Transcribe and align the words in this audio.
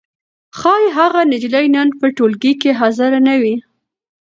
ښايي 0.59 0.89
هغه 0.97 1.21
نجلۍ 1.31 1.65
نن 1.75 1.87
په 1.99 2.05
ټولګي 2.17 2.53
کې 2.61 2.71
حاضره 2.79 3.19
نه 3.27 3.35
وي. 3.41 3.55